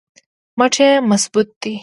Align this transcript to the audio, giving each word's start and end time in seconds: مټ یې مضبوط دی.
مټ 0.57 0.73
یې 0.81 0.89
مضبوط 1.09 1.49
دی. 1.61 1.73